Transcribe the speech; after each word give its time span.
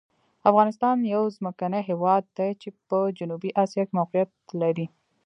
افغانستان 0.49 0.97
یو 1.13 1.23
ځمکني 1.37 1.81
هېواد 1.89 2.23
دی 2.37 2.49
چې 2.61 2.69
په 2.87 2.97
جنوبي 3.17 3.49
آسیا 3.63 3.83
کې 3.87 3.93
موقعیت 3.99 4.31
لري. 4.61 4.87